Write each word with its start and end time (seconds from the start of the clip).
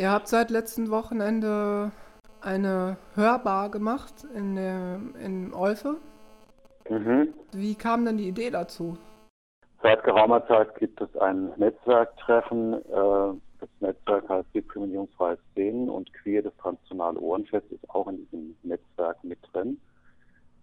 Ihr 0.00 0.10
habt 0.10 0.28
seit 0.28 0.48
letztem 0.48 0.90
Wochenende 0.90 1.92
eine 2.40 2.96
Hörbar 3.16 3.70
gemacht 3.70 4.26
in, 4.34 4.56
der, 4.56 4.98
in 5.22 5.52
Olfe. 5.52 5.96
Mhm. 6.88 7.34
Wie 7.52 7.74
kam 7.74 8.06
denn 8.06 8.16
die 8.16 8.28
Idee 8.28 8.48
dazu? 8.48 8.96
Seit 9.82 10.02
geraumer 10.02 10.46
Zeit 10.46 10.74
gibt 10.76 11.02
es 11.02 11.14
ein 11.18 11.52
Netzwerktreffen. 11.58 12.72
Äh, 12.72 13.38
das 13.60 13.68
Netzwerk 13.80 14.26
heißt 14.26 14.48
Diskriminierungsfreie 14.54 15.36
Szenen 15.52 15.90
und 15.90 16.10
Queer, 16.14 16.44
das 16.44 16.56
Transnationale 16.56 17.18
Ohrenfest, 17.18 17.70
ist 17.70 17.90
auch 17.90 18.08
in 18.08 18.24
diesem 18.24 18.56
Netzwerk 18.62 19.22
mit 19.22 19.38
drin. 19.52 19.78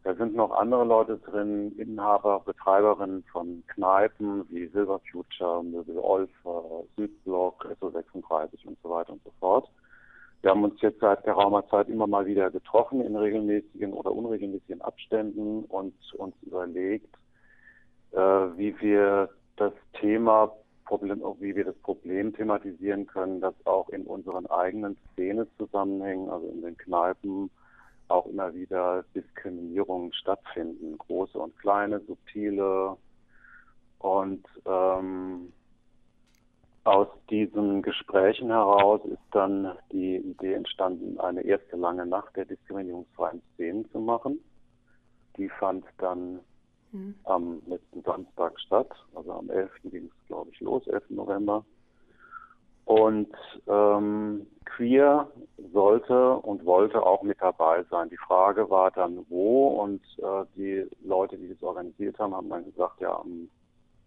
Da 0.03 0.15
sind 0.15 0.33
noch 0.33 0.49
andere 0.49 0.83
Leute 0.83 1.19
drin, 1.19 1.77
Inhaber, 1.77 2.39
Betreiberinnen 2.39 3.23
von 3.31 3.63
Kneipen 3.67 4.45
wie 4.49 4.65
Silver 4.69 4.99
Future, 5.11 5.63
Möbel 5.63 5.99
Olfer, 5.99 6.76
Südblock, 8.01 8.31
SO36 8.31 8.67
und 8.67 8.77
so 8.81 8.89
weiter 8.89 9.13
und 9.13 9.23
so 9.23 9.31
fort. 9.39 9.69
Wir 10.41 10.51
haben 10.51 10.63
uns 10.63 10.79
jetzt 10.81 10.99
seit 10.99 11.23
geraumer 11.23 11.67
Zeit 11.67 11.89
immer 11.89 12.07
mal 12.07 12.25
wieder 12.25 12.51
getroffen 12.51 13.01
in 13.01 13.15
regelmäßigen 13.15 13.93
oder 13.93 14.11
unregelmäßigen 14.11 14.81
Abständen 14.81 15.63
und 15.65 15.95
uns 16.13 16.35
überlegt, 16.43 17.13
äh, 18.11 18.17
wie 18.19 18.79
wir 18.79 19.29
das 19.55 19.73
Thema 19.99 20.51
Problem, 20.85 21.21
wie 21.39 21.55
wir 21.55 21.65
das 21.65 21.77
Problem 21.79 22.33
thematisieren 22.33 23.07
können, 23.07 23.41
dass 23.41 23.55
auch 23.65 23.89
in 23.89 24.03
unseren 24.03 24.45
eigenen 24.47 24.97
Szene 25.11 25.47
zusammenhängen, 25.57 26.29
also 26.29 26.47
in 26.47 26.61
den 26.61 26.77
Kneipen, 26.77 27.49
auch 28.07 28.25
immer 28.27 28.53
wieder 28.53 29.03
Diskriminierungen 29.13 30.13
stattfinden, 30.13 30.97
große 30.97 31.37
und 31.37 31.57
kleine, 31.57 31.99
subtile. 32.01 32.95
Und 33.99 34.45
ähm, 34.65 35.51
aus 36.87 37.07
diesen 37.29 37.81
Gesprächen 37.81 38.47
heraus 38.47 39.01
ist 39.05 39.21
dann 39.31 39.77
die 39.91 40.15
Idee 40.15 40.53
entstanden, 40.53 41.19
eine 41.19 41.41
erste 41.41 41.75
lange 41.75 42.05
Nacht 42.05 42.35
der 42.37 42.45
diskriminierungsfreien 42.45 43.41
Szenen 43.53 43.89
zu 43.91 43.99
machen. 43.99 44.39
Die 45.35 45.49
fand 45.49 45.85
dann 45.97 46.39
mhm. 46.93 47.15
am 47.25 47.61
letzten 47.67 48.01
Samstag 48.03 48.57
statt, 48.59 48.89
also 49.13 49.33
am 49.33 49.49
11. 49.49 49.69
ging 49.83 50.05
es, 50.05 50.27
glaube 50.27 50.49
ich, 50.51 50.61
los, 50.61 50.87
11. 50.87 51.09
November. 51.09 51.65
Und 52.85 53.35
ähm, 53.67 54.47
Queer 54.63 55.29
sollte 55.73 56.37
und 56.37 56.65
wollte 56.65 57.03
auch 57.03 57.21
mit 57.21 57.41
dabei 57.41 57.83
sein. 57.91 58.09
Die 58.09 58.17
Frage 58.17 58.69
war 58.69 58.91
dann 58.91 59.25
wo 59.27 59.67
und 59.81 60.01
äh, 60.19 60.45
die 60.55 60.87
Leute, 61.03 61.37
die 61.37 61.49
das 61.49 61.61
organisiert 61.61 62.17
haben, 62.17 62.33
haben 62.33 62.49
dann 62.49 62.63
gesagt, 62.63 63.01
ja, 63.01 63.21
im 63.25 63.49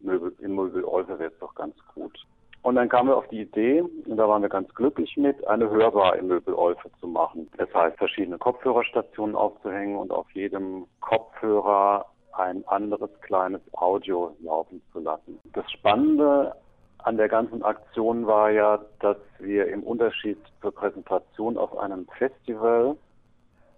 Möbel, 0.00 0.34
im 0.38 0.54
Möbel 0.54 0.82
Olfe 0.82 1.18
wäre 1.18 1.30
es 1.30 1.38
doch 1.40 1.54
ganz 1.54 1.74
gut. 1.94 2.18
Und 2.62 2.74
dann 2.74 2.90
kamen 2.90 3.08
wir 3.08 3.16
auf 3.16 3.28
die 3.28 3.40
Idee, 3.40 3.80
und 3.82 4.16
da 4.16 4.28
waren 4.28 4.42
wir 4.42 4.50
ganz 4.50 4.72
glücklich 4.74 5.16
mit, 5.16 5.46
eine 5.46 5.70
Hörbar 5.70 6.16
im 6.16 6.26
Möbel 6.26 6.54
Olfe 6.54 6.90
zu 7.00 7.06
machen. 7.06 7.48
Das 7.56 7.72
heißt, 7.72 7.96
verschiedene 7.96 8.36
Kopfhörerstationen 8.36 9.34
aufzuhängen 9.34 9.96
und 9.96 10.10
auf 10.10 10.30
jedem 10.32 10.86
Kopfhörer 11.00 12.06
ein 12.32 12.66
anderes 12.68 13.10
kleines 13.22 13.62
Audio 13.72 14.36
laufen 14.40 14.82
zu 14.92 15.00
lassen. 15.00 15.40
Das 15.52 15.70
Spannende 15.70 16.54
an 16.98 17.16
der 17.16 17.28
ganzen 17.28 17.62
Aktion 17.62 18.26
war 18.26 18.50
ja, 18.50 18.78
dass 19.00 19.16
wir 19.38 19.68
im 19.68 19.82
Unterschied 19.82 20.38
zur 20.60 20.72
Präsentation 20.72 21.56
auf 21.56 21.76
einem 21.78 22.06
Festival 22.18 22.96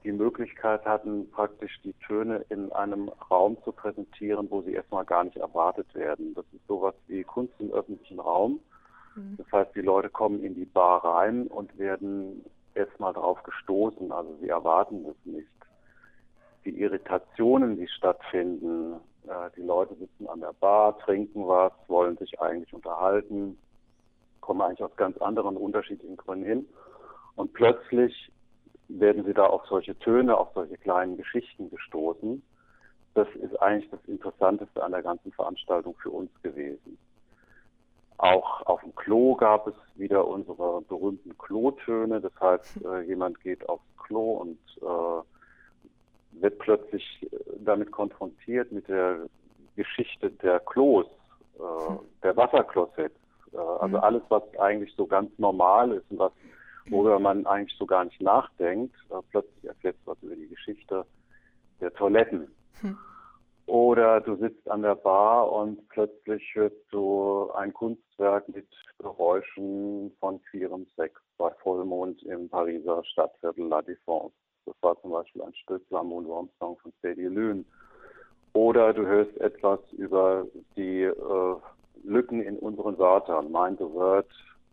die 0.03 0.12
Möglichkeit 0.12 0.84
hatten, 0.84 1.30
praktisch 1.30 1.80
die 1.84 1.94
Töne 2.05 2.44
in 2.48 2.72
einem 2.72 3.10
Raum 3.30 3.56
zu 3.62 3.70
präsentieren, 3.70 4.48
wo 4.50 4.62
sie 4.62 4.72
erstmal 4.72 5.05
gar 5.05 5.22
nicht 5.22 5.36
erwartet 5.36 5.94
werden. 5.94 6.34
Das 6.34 6.44
ist 6.53 6.66
sowas 6.66 6.94
wie 7.06 7.22
Kunst 7.22 7.55
im 7.60 7.70
öffentlichen 7.70 8.19
Raum. 8.19 8.58
Mhm. 9.14 9.36
Das 9.38 9.46
heißt, 9.52 9.74
die 9.74 9.82
Leute 9.82 10.08
kommen 10.08 10.42
in 10.42 10.55
die 10.55 10.64
Bar 10.64 11.05
rein 11.05 11.46
und 11.46 11.78
werden 11.78 12.44
erstmal 12.74 13.12
drauf 13.12 13.42
gestoßen, 13.42 14.12
also 14.12 14.36
sie 14.41 14.48
erwarten 14.48 15.04
es 15.06 15.16
nicht. 15.24 15.48
Die 16.64 16.80
Irritationen, 16.80 17.77
die 17.77 17.88
stattfinden, 17.88 18.94
äh, 19.27 19.50
die 19.56 19.62
Leute 19.62 19.94
sitzen 19.97 20.28
an 20.28 20.41
der 20.41 20.54
Bar, 20.59 20.98
trinken 20.98 21.47
was, 21.47 21.72
wollen 21.88 22.16
sich 22.16 22.41
eigentlich 22.41 22.72
unterhalten, 22.72 23.59
kommen 24.41 24.60
eigentlich 24.60 24.82
aus 24.82 24.97
ganz 24.97 25.19
anderen 25.19 25.56
unterschiedlichen 25.56 26.16
Gründen 26.16 26.47
hin. 26.47 26.69
Und 27.37 27.53
plötzlich 27.53 28.31
werden 28.88 29.25
sie 29.25 29.34
da 29.34 29.47
auf 29.47 29.64
solche 29.66 29.98
Töne, 29.98 30.37
auf 30.37 30.50
solche 30.54 30.76
kleinen 30.76 31.16
Geschichten 31.16 31.70
gestoßen. 31.70 32.42
Das 33.14 33.28
ist 33.37 33.60
eigentlich 33.60 33.91
das 33.91 34.04
Interessanteste 34.06 34.82
an 34.82 34.92
der 34.92 35.03
ganzen 35.03 35.32
Veranstaltung 35.32 35.94
für 36.03 36.10
uns 36.10 36.31
gewesen. 36.42 36.98
Auch 38.22 38.65
auf 38.66 38.81
dem 38.83 38.94
Klo 38.94 39.34
gab 39.34 39.66
es 39.66 39.75
wieder 39.97 40.28
unsere 40.28 40.81
berühmten 40.83 41.37
Klotöne. 41.38 42.21
Das 42.21 42.33
heißt, 42.41 42.84
äh, 42.84 43.00
jemand 43.00 43.41
geht 43.41 43.69
aufs 43.69 43.83
Klo 43.97 44.34
und 44.34 44.59
äh, 44.81 46.41
wird 46.41 46.56
plötzlich 46.61 47.05
äh, 47.25 47.37
damit 47.65 47.91
konfrontiert 47.91 48.71
mit 48.71 48.87
der 48.87 49.27
Geschichte 49.75 50.31
der 50.31 50.61
Klos, 50.61 51.06
äh, 51.59 51.88
hm. 51.88 51.99
der 52.22 52.37
Wasserklosets. 52.37 53.19
Äh, 53.53 53.56
also 53.56 53.97
mhm. 53.97 54.05
alles, 54.05 54.22
was 54.28 54.44
eigentlich 54.56 54.94
so 54.94 55.05
ganz 55.05 55.37
normal 55.41 55.91
ist 55.91 56.09
und 56.12 56.21
was, 56.21 56.32
worüber 56.91 57.19
man 57.19 57.44
eigentlich 57.44 57.77
so 57.77 57.87
gar 57.87 58.05
nicht 58.05 58.22
nachdenkt, 58.22 58.94
äh, 59.11 59.16
plötzlich 59.32 59.65
erfährt 59.65 59.97
was 60.05 60.16
über 60.22 60.37
die 60.37 60.47
Geschichte 60.47 61.05
der 61.81 61.93
Toiletten. 61.94 62.47
Oder 63.72 64.21
du 64.21 64.37
sitzt 64.37 64.71
an 64.71 64.83
der 64.83 64.97
Bar 64.97 65.50
und 65.50 65.88
plötzlich 65.88 66.43
hörst 66.53 66.77
du 66.91 67.50
ein 67.53 67.72
Kunstwerk 67.72 68.47
mit 68.50 68.69
Geräuschen 68.99 70.15
von 70.21 70.43
queerem 70.43 70.87
Sex 70.94 71.19
bei 71.38 71.49
Vollmond 71.62 72.22
im 72.25 72.50
Pariser 72.50 73.03
Stadtviertel 73.03 73.69
La 73.69 73.81
Défense. 73.81 74.34
Das 74.66 74.75
war 74.82 75.00
zum 75.00 75.12
Beispiel 75.12 75.41
ein 75.41 75.55
Stück 75.55 75.82
Lamour 75.88 76.28
Warm 76.28 76.50
Song 76.59 76.77
von 76.82 76.93
Sadie 77.00 77.22
Lune. 77.22 77.65
Oder 78.53 78.93
du 78.93 79.06
hörst 79.06 79.34
etwas 79.41 79.81
über 79.93 80.47
die 80.77 81.05
äh, 81.05 81.56
Lücken 82.05 82.43
in 82.43 82.59
unseren 82.59 82.99
Wörtern. 82.99 83.50
Mind 83.50 83.78
the 83.78 83.87
Word, 83.87 84.28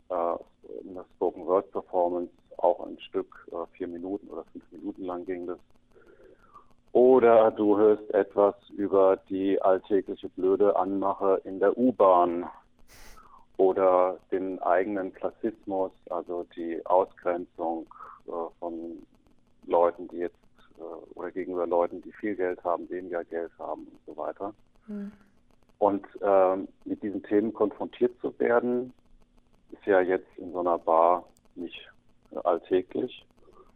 äh, 0.09 0.83
in 0.83 0.95
der 0.95 1.05
Spoken 1.15 1.45
Word 1.45 1.71
Performance, 1.71 2.33
auch 2.57 2.85
ein 2.85 2.99
Stück, 2.99 3.47
äh, 3.53 3.65
vier 3.77 3.87
Minuten 3.87 4.27
oder 4.27 4.43
fünf 4.51 4.69
Minuten 4.73 5.05
lang 5.05 5.23
ging 5.23 5.47
das. 5.47 5.59
Oder 6.91 7.51
du 7.51 7.77
hörst 7.77 8.09
etwas 8.13 8.55
über 8.75 9.17
die 9.29 9.61
alltägliche 9.61 10.29
blöde 10.29 10.75
Anmache 10.75 11.41
in 11.43 11.59
der 11.59 11.77
U-Bahn 11.77 12.49
oder 13.57 14.17
den 14.31 14.59
eigenen 14.61 15.13
Klassismus, 15.13 15.91
also 16.09 16.45
die 16.55 16.83
Ausgrenzung 16.85 17.85
äh, 18.27 18.31
von 18.59 19.05
Leuten, 19.67 20.07
die 20.07 20.17
jetzt 20.17 20.35
äh, 20.77 20.81
oder 21.15 21.29
gegenüber 21.31 21.67
Leuten, 21.67 22.01
die 22.01 22.11
viel 22.13 22.35
Geld 22.35 22.63
haben, 22.63 22.89
weniger 22.89 23.23
Geld 23.25 23.51
haben 23.59 23.83
und 23.83 23.99
so 24.05 24.17
weiter. 24.17 24.53
Mhm. 24.87 25.11
Und 25.77 26.05
ähm, 26.21 26.67
mit 26.85 27.03
diesen 27.03 27.21
Themen 27.23 27.53
konfrontiert 27.53 28.19
zu 28.21 28.37
werden, 28.39 28.93
ist 29.71 29.85
ja 29.85 30.01
jetzt 30.01 30.37
in 30.37 30.51
so 30.51 30.59
einer 30.59 30.77
Bar 30.77 31.25
nicht 31.55 31.89
äh, 32.31 32.37
alltäglich. 32.43 33.25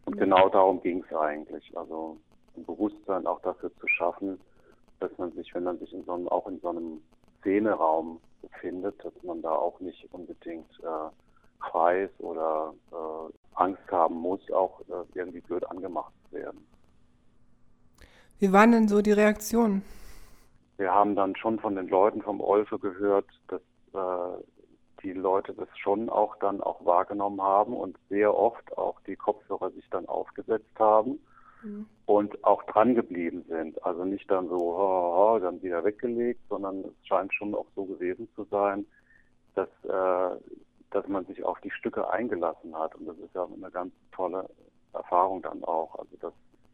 Und 0.04 0.16
mhm. 0.16 0.20
genau 0.20 0.48
darum 0.48 0.82
ging 0.82 1.04
es 1.08 1.16
eigentlich. 1.16 1.76
Also 1.76 2.18
ein 2.56 2.64
Bewusstsein 2.64 3.26
auch 3.26 3.40
dafür 3.40 3.70
zu 3.76 3.88
schaffen, 3.88 4.40
dass 5.00 5.16
man 5.18 5.32
sich, 5.32 5.54
wenn 5.54 5.64
man 5.64 5.78
sich 5.78 5.92
in 5.92 6.04
so 6.04 6.12
einem, 6.12 6.28
auch 6.28 6.46
in 6.46 6.60
so 6.60 6.70
einem 6.70 7.00
Szeneraum 7.40 8.20
befindet, 8.42 8.94
dass 9.04 9.12
man 9.22 9.42
da 9.42 9.50
auch 9.50 9.78
nicht 9.80 10.08
unbedingt 10.12 10.70
äh, 10.80 11.68
frei 11.70 12.04
ist 12.04 12.20
oder 12.20 12.74
äh, 12.92 13.32
Angst 13.54 13.90
haben 13.90 14.16
muss, 14.16 14.40
auch 14.50 14.80
äh, 14.82 15.04
irgendwie 15.14 15.40
blöd 15.40 15.64
angemacht 15.70 16.12
zu 16.28 16.36
werden. 16.36 16.66
Wie 18.38 18.52
waren 18.52 18.72
denn 18.72 18.88
so 18.88 19.00
die 19.00 19.12
Reaktionen? 19.12 19.82
Wir 20.76 20.92
haben 20.92 21.14
dann 21.14 21.36
schon 21.36 21.58
von 21.60 21.76
den 21.76 21.88
Leuten 21.88 22.20
vom 22.22 22.40
Olfe 22.40 22.78
gehört, 22.78 23.26
dass 23.48 23.62
äh, 23.94 24.42
die 25.02 25.12
Leute 25.12 25.54
das 25.54 25.68
schon 25.78 26.08
auch 26.08 26.36
dann 26.36 26.60
auch 26.60 26.84
wahrgenommen 26.84 27.40
haben 27.40 27.74
und 27.74 27.96
sehr 28.08 28.34
oft 28.34 28.76
auch 28.76 29.00
die 29.06 29.16
Kopfhörer 29.16 29.70
sich 29.70 29.88
dann 29.90 30.06
aufgesetzt 30.06 30.78
haben 30.78 31.20
mhm. 31.64 31.86
und 32.06 32.44
auch 32.44 32.62
dran 32.64 32.94
geblieben 32.94 33.44
sind. 33.48 33.82
Also 33.84 34.04
nicht 34.04 34.30
dann 34.30 34.48
so 34.48 34.56
ho, 34.56 35.16
ho, 35.16 35.38
dann 35.40 35.62
wieder 35.62 35.84
weggelegt, 35.84 36.40
sondern 36.48 36.84
es 36.84 37.06
scheint 37.06 37.34
schon 37.34 37.54
auch 37.54 37.66
so 37.74 37.84
gewesen 37.84 38.28
zu 38.36 38.44
sein, 38.44 38.86
dass 39.54 39.68
äh, 39.84 40.36
dass 40.94 41.06
man 41.08 41.26
sich 41.26 41.44
auf 41.44 41.60
die 41.60 41.70
Stücke 41.70 42.08
eingelassen 42.08 42.74
hat. 42.78 42.94
Und 42.94 43.06
das 43.06 43.18
ist 43.18 43.34
ja 43.34 43.44
eine 43.44 43.70
ganz 43.70 43.92
tolle 44.12 44.48
Erfahrung 44.92 45.42
dann 45.42 45.62
auch. 45.64 45.98
Also 45.98 46.16
das, 46.20 46.32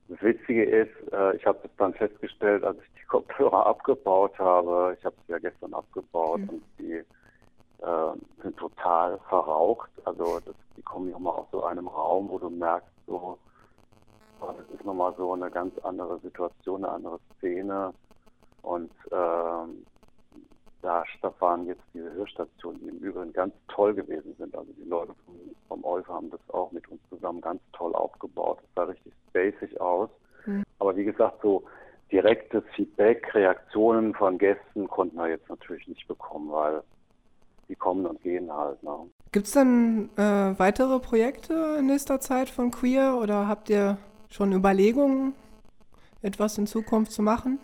das 0.09 0.23
Witzige 0.23 0.65
ist, 0.65 1.13
äh, 1.13 1.37
ich 1.37 1.47
habe 1.47 1.59
es 1.65 1.71
dann 1.79 1.95
festgestellt, 1.95 2.63
als 2.63 2.79
ich 2.79 3.01
die 3.01 3.07
Kopfhörer 3.07 3.67
abgebaut 3.67 4.39
habe, 4.39 4.95
ich 4.99 5.05
habe 5.05 5.17
es 5.23 5.29
ja 5.29 5.39
gestern 5.39 5.73
abgebaut 5.73 6.41
mhm. 6.41 6.49
und 6.51 6.63
die 6.79 6.93
äh, 6.93 8.43
sind 8.43 8.57
total 8.59 9.19
verraucht. 9.29 9.91
Also 10.05 10.41
das, 10.45 10.55
die 10.77 10.83
kommen 10.83 11.11
nochmal 11.11 11.35
aus 11.35 11.47
so 11.51 11.65
einem 11.65 11.89
Raum, 11.89 12.29
wo 12.29 12.39
du 12.39 12.51
merkst, 12.51 12.91
so, 13.07 13.39
das 14.41 14.69
ist 14.75 14.85
nochmal 14.85 15.15
so 15.17 15.33
eine 15.33 15.51
ganz 15.51 15.77
andere 15.81 16.19
Situation, 16.21 16.85
eine 16.85 16.95
andere 16.95 17.19
Szene. 17.39 17.93
Und 18.63 18.91
ähm, 19.11 19.85
da 20.83 21.05
waren 21.39 21.67
jetzt 21.67 21.83
diese 21.93 22.13
Hörstationen, 22.13 22.81
die 22.81 22.89
im 22.89 22.99
Übrigen 22.99 23.33
ganz 23.33 23.55
toll 23.69 23.95
gewesen 23.95 24.35
sind. 24.39 24.55
Also 24.57 24.73
die 24.73 24.89
Leute 24.89 25.13
vom, 25.25 25.35
vom 25.69 25.85
Olfe 25.85 26.13
haben 26.13 26.31
das 26.31 26.41
auch 26.49 26.73
mit 26.73 26.87
uns 26.89 27.01
zusammen 27.09 27.41
ganz 27.41 27.61
toll 27.73 27.95
aufgebaut. 27.95 28.59
Das 28.63 28.71
sah 28.75 28.85
richtig 28.85 29.13
basic 29.33 29.79
aus. 29.81 30.09
Mhm. 30.47 30.65
Aber 30.79 30.97
wie 30.97 31.05
gesagt, 31.05 31.41
so 31.43 31.65
direktes 32.11 32.65
Feedback, 32.75 33.35
Reaktionen 33.35 34.15
von 34.15 34.39
Gästen 34.39 34.89
konnten 34.89 35.17
wir 35.17 35.29
jetzt 35.29 35.49
natürlich 35.49 35.87
nicht 35.87 36.09
bekommen, 36.09 36.51
weil 36.51 36.83
die 37.69 37.77
kommen 37.77 38.07
und 38.07 38.21
gehen 38.23 38.53
halt. 38.53 38.83
Ne? 38.83 38.91
Gibt 39.33 39.47
es 39.47 39.53
dann 39.53 40.11
äh, 40.17 40.59
weitere 40.59 40.99
Projekte 40.99 41.77
in 41.79 41.87
nächster 41.87 42.21
Zeit 42.21 42.51
von 42.51 42.71
Queer 42.71 43.17
oder 43.21 43.47
habt 43.47 43.71
ihr 43.71 43.97
schon 44.31 44.53
Überlegungen, 44.53 45.35
etwas 46.23 46.59
in 46.59 46.67
Zukunft 46.67 47.13
zu 47.13 47.23
machen? 47.23 47.59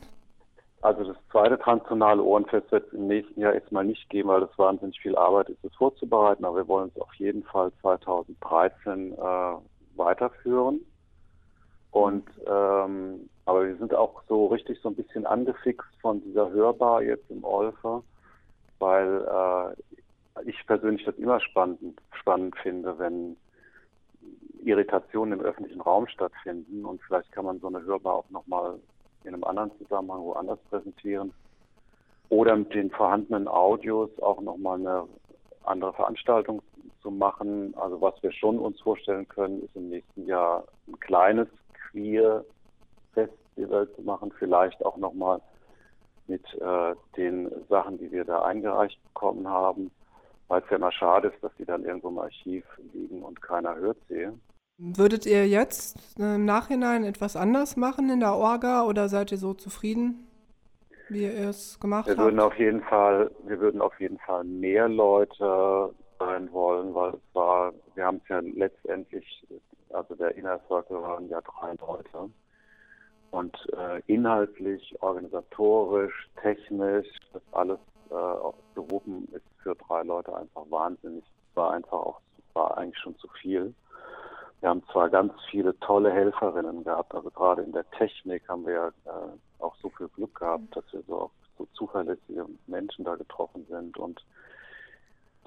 Also 0.83 1.05
das 1.05 1.17
zweite 1.33 1.59
transzonale 1.59 2.23
Ohrenfest 2.23 2.71
wird 2.71 2.87
es 2.89 2.93
im 2.93 3.07
nächsten 3.07 3.41
Jahr 3.41 3.55
erstmal 3.55 3.85
nicht 3.85 4.09
geben, 4.11 4.29
weil 4.29 4.43
das 4.43 4.59
wahnsinnig 4.59 5.01
viel 5.01 5.17
Arbeit 5.17 5.49
ist, 5.49 5.65
es 5.65 5.75
vorzubereiten. 5.75 6.45
Aber 6.45 6.59
wir 6.59 6.69
wollen 6.69 6.93
es 6.95 7.01
auf 7.01 7.13
jeden 7.15 7.43
Fall 7.45 7.73
2013 7.81 9.13
äh, 9.13 9.17
weiterführen. 9.97 10.81
Und 11.91 12.29
ähm, 12.47 13.29
aber 13.47 13.67
wir 13.67 13.77
sind 13.77 13.95
auch 13.95 14.23
so 14.29 14.47
richtig 14.47 14.81
so 14.83 14.91
ein 14.91 14.97
bisschen 14.97 15.25
angefixt 15.25 15.89
von 16.03 16.21
dieser 16.23 16.51
Hörbar 16.51 17.03
jetzt 17.03 17.31
im 17.31 17.43
Olfer, 17.45 18.03
weil 18.81 19.25
äh, 19.25 20.49
ich 20.49 20.67
persönlich 20.67 21.05
das 21.05 21.15
immer 21.17 21.41
spannend, 21.41 22.01
spannend 22.13 22.57
finde, 22.59 22.99
wenn 22.99 23.37
Irritationen 24.67 25.39
im 25.39 25.45
öffentlichen 25.45 25.81
Raum 25.81 26.09
stattfinden 26.09 26.85
und 26.85 27.01
vielleicht 27.03 27.31
kann 27.33 27.45
man 27.45 27.61
so 27.61 27.69
eine 27.69 27.83
Hörbar 27.83 28.15
auch 28.15 28.31
nochmal 28.31 28.79
in 29.25 29.33
einem 29.35 29.45
anderen 29.45 29.71
Zusammenhang 29.79 30.23
woanders 30.23 30.59
präsentieren 30.71 31.33
oder 32.29 32.57
mit 32.57 32.75
den 32.75 32.91
vorhandenen 32.91 33.47
Audios 33.49 34.11
auch 34.21 34.41
nochmal 34.41 34.81
eine 34.81 35.07
andere 35.65 35.93
Veranstaltung 35.93 36.63
zu 37.03 37.11
machen. 37.11 37.75
Also 37.77 38.01
was 38.01 38.21
wir 38.23 38.33
schon 38.33 38.59
uns 38.59 38.81
vorstellen 38.81 39.29
können, 39.29 39.63
ist 39.63 39.77
im 39.77 39.91
nächsten 39.91 40.27
Jahr 40.27 40.65
ein 40.89 40.99
kleines 41.01 41.47
Queer-Festival 41.91 43.89
zu 43.95 44.03
machen, 44.03 44.33
vielleicht 44.39 44.85
auch 44.85 44.97
nochmal 44.97 45.41
mit 46.27 46.43
äh, 46.55 46.95
den 47.17 47.49
Sachen, 47.69 47.99
die 47.99 48.11
wir 48.11 48.25
da 48.25 48.43
eingereicht 48.43 49.01
bekommen 49.05 49.47
haben, 49.49 49.93
weil 50.49 50.63
es 50.63 50.71
ja 50.71 50.77
immer 50.77 50.91
schade 50.91 51.29
ist, 51.29 51.41
dass 51.43 51.53
die 51.57 51.65
dann 51.65 51.85
irgendwo 51.85 52.09
im 52.09 52.19
Archiv 52.19 52.65
liegen 52.93 53.23
und 53.23 53.41
keiner 53.41 53.77
hört 53.77 53.99
sie. 54.09 54.29
Würdet 54.79 55.25
ihr 55.25 55.49
jetzt 55.49 55.97
äh, 56.21 56.35
im 56.35 56.45
Nachhinein 56.45 57.05
etwas 57.05 57.35
anders 57.35 57.77
machen 57.77 58.11
in 58.11 58.21
der 58.21 58.35
Orga 58.35 58.85
oder 58.85 59.09
seid 59.09 59.33
ihr 59.33 59.39
so 59.39 59.55
zufrieden, 59.55 60.29
wie 61.09 61.23
ihr 61.23 61.49
es 61.49 61.81
gemacht 61.81 62.07
wir 62.09 62.17
habt? 62.17 62.25
Würden 62.25 62.41
auf 62.41 62.59
jeden 62.59 62.83
Fall, 62.83 63.31
wir 63.47 63.59
würden 63.59 63.81
auf 63.81 63.99
jeden 63.99 64.19
Fall 64.19 64.45
mehr 64.45 64.87
Leute 64.89 65.95
sein 66.19 66.53
wollen, 66.53 66.95
weil 66.95 67.15
es 67.15 67.35
war, 67.35 67.73
wir 67.95 68.05
haben 68.05 68.21
es 68.23 68.29
ja 68.29 68.41
letztendlich, 68.41 69.47
also 69.91 70.15
der 70.15 70.37
Inner 70.37 70.61
Circle 70.69 71.01
waren 71.01 71.29
ja 71.31 71.41
drei 71.41 71.73
Leute. 71.81 72.31
Und 73.31 73.57
äh, 73.73 74.03
inhaltlich, 74.07 74.95
organisatorisch, 75.01 76.29
technisch, 76.43 77.09
das 77.33 77.43
alles 77.53 77.79
äh, 78.11 78.15
wuppen, 78.75 79.27
ist 79.33 79.45
für 79.63 79.75
drei 79.75 80.03
Leute 80.03 80.37
einfach 80.37 80.65
wahnsinnig. 80.69 81.25
Es 81.25 81.57
war 81.57 81.73
einfach 81.73 81.93
auch, 81.93 82.21
war 82.53 82.77
eigentlich 82.77 82.99
schon 82.99 83.17
zu 83.17 83.29
viel. 83.41 83.75
Wir 84.61 84.71
haben 84.71 84.83
zwar 84.91 85.11
ganz 85.11 85.33
viele 85.51 85.79
tolle 85.81 86.11
Helferinnen 86.11 86.83
gehabt, 86.85 87.15
also 87.15 87.31
gerade 87.31 87.63
in 87.63 87.73
der 87.73 87.89
Technik 87.91 88.49
haben 88.49 88.67
wir 88.67 88.73
ja 88.73 88.89
äh, 88.89 89.63
auch 89.63 89.77
so 89.83 89.91
viel 89.91 90.09
Glück 90.09 90.35
gehabt, 90.39 90.75
dass 90.75 90.85
wir 90.93 91.03
so, 91.07 91.31
so 91.59 91.67
zuverlässige 91.75 92.47
Menschen 92.67 93.05
da 93.05 93.17
getroffen 93.17 93.67
sind 93.69 93.97
und 93.99 94.25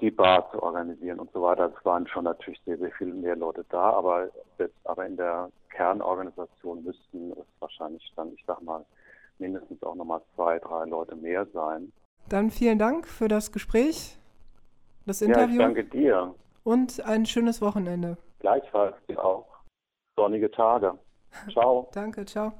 die 0.00 0.10
Bar 0.10 0.50
zu 0.50 0.62
organisieren 0.62 1.18
und 1.18 1.30
so 1.32 1.42
weiter. 1.42 1.72
Es 1.76 1.84
waren 1.84 2.06
schon 2.06 2.24
natürlich 2.24 2.60
sehr, 2.64 2.78
sehr 2.78 2.90
viele 2.92 3.12
mehr 3.12 3.36
Leute 3.36 3.64
da, 3.68 3.90
aber, 3.90 4.28
aber 4.84 5.06
in 5.06 5.16
der 5.16 5.50
Kernorganisation 5.70 6.82
müssten 6.84 7.32
es 7.32 7.46
wahrscheinlich 7.58 8.12
dann, 8.16 8.32
ich 8.32 8.44
sag 8.46 8.62
mal, 8.62 8.84
mindestens 9.38 9.82
auch 9.82 9.94
nochmal 9.94 10.20
zwei, 10.34 10.58
drei 10.58 10.84
Leute 10.86 11.16
mehr 11.16 11.46
sein. 11.52 11.92
Dann 12.28 12.50
vielen 12.50 12.78
Dank 12.78 13.06
für 13.08 13.28
das 13.28 13.52
Gespräch, 13.52 14.18
das 15.06 15.22
Interview. 15.22 15.60
Ja, 15.60 15.68
ich 15.68 15.74
danke 15.74 15.84
dir. 15.84 16.34
Und 16.64 17.04
ein 17.04 17.26
schönes 17.26 17.60
Wochenende. 17.60 18.16
Gleichfalls 18.40 18.96
dir 19.06 19.22
auch. 19.24 19.46
Sonnige 20.16 20.50
Tage. 20.50 20.98
Ciao. 21.52 21.88
Danke, 21.94 22.24
ciao. 22.24 22.52